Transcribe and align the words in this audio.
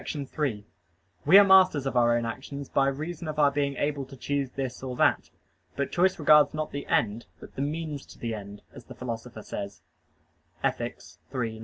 3: 0.03 0.65
We 1.27 1.37
are 1.37 1.43
masters 1.43 1.85
of 1.85 1.95
our 1.95 2.17
own 2.17 2.25
actions 2.25 2.67
by 2.69 2.87
reason 2.87 3.27
of 3.27 3.37
our 3.37 3.51
being 3.51 3.75
able 3.75 4.03
to 4.05 4.15
choose 4.17 4.49
this 4.49 4.81
or 4.81 4.95
that. 4.95 5.29
But 5.75 5.91
choice 5.91 6.17
regards 6.17 6.55
not 6.55 6.71
the 6.71 6.87
end, 6.87 7.27
but 7.39 7.53
"the 7.53 7.61
means 7.61 8.07
to 8.07 8.17
the 8.17 8.33
end," 8.33 8.63
as 8.73 8.85
the 8.85 8.95
Philosopher 8.95 9.43
says 9.43 9.83
(Ethic. 10.63 10.99
iii, 11.35 11.51
9). 11.51 11.59